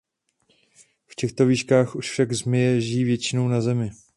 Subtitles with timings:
[1.07, 3.91] V těchto výškách už však zmije žijí většinou na zemi.